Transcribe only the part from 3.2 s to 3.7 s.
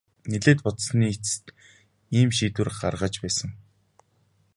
байсан.